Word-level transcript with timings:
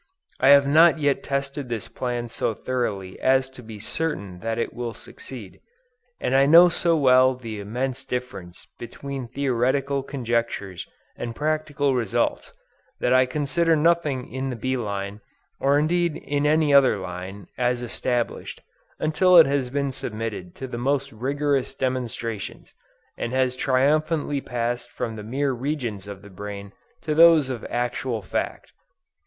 I 0.39 0.49
have 0.49 0.65
not 0.65 0.97
yet 0.97 1.21
tested 1.21 1.69
this 1.69 1.87
plan 1.87 2.27
so 2.27 2.55
thoroughly 2.55 3.19
as 3.19 3.51
to 3.51 3.61
be 3.61 3.77
certain 3.77 4.39
that 4.39 4.57
it 4.57 4.73
will 4.73 4.95
succeed; 4.95 5.59
and 6.19 6.35
I 6.35 6.47
know 6.47 6.69
so 6.69 6.97
well 6.97 7.35
the 7.35 7.59
immense 7.59 8.03
difference 8.03 8.65
between 8.79 9.27
theoretical 9.27 10.01
conjectures 10.01 10.87
and 11.15 11.35
practical 11.35 11.93
results, 11.93 12.51
that 12.99 13.13
I 13.13 13.27
consider 13.27 13.75
nothing 13.75 14.33
in 14.33 14.49
the 14.49 14.55
bee 14.55 14.75
line, 14.75 15.21
or 15.59 15.77
indeed 15.77 16.17
in 16.17 16.47
any 16.47 16.73
other 16.73 16.97
line, 16.97 17.45
as 17.55 17.83
established, 17.83 18.59
until 18.97 19.37
it 19.37 19.45
has 19.45 19.69
been 19.69 19.91
submitted 19.91 20.55
to 20.55 20.65
the 20.67 20.79
most 20.79 21.11
rigorous 21.13 21.75
demonstrations, 21.75 22.73
and 23.19 23.33
has 23.33 23.55
triumphantly 23.55 24.41
passed 24.41 24.89
from 24.89 25.15
the 25.15 25.21
mere 25.23 25.51
regions 25.53 26.07
of 26.07 26.23
the 26.23 26.31
brain 26.31 26.73
to 27.01 27.13
those 27.13 27.51
of 27.51 27.63
actual 27.69 28.23
fact. 28.23 28.71